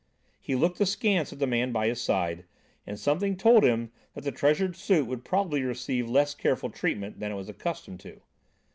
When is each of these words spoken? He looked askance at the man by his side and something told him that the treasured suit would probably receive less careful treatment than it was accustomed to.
He 0.39 0.55
looked 0.55 0.81
askance 0.81 1.31
at 1.31 1.37
the 1.37 1.45
man 1.45 1.71
by 1.71 1.85
his 1.87 2.01
side 2.01 2.45
and 2.87 2.99
something 2.99 3.37
told 3.37 3.63
him 3.63 3.91
that 4.15 4.23
the 4.23 4.31
treasured 4.31 4.75
suit 4.75 5.05
would 5.05 5.23
probably 5.23 5.61
receive 5.61 6.09
less 6.09 6.33
careful 6.33 6.71
treatment 6.71 7.19
than 7.19 7.31
it 7.31 7.35
was 7.35 7.49
accustomed 7.49 7.99
to. 7.99 8.19